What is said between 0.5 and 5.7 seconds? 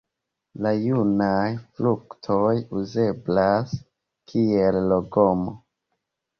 La junaj fruktoj uzeblas kiel legomo.